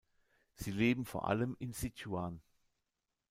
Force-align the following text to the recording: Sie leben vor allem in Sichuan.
Sie 0.55 0.71
leben 0.71 1.05
vor 1.05 1.27
allem 1.27 1.55
in 1.59 1.73
Sichuan. 1.73 2.41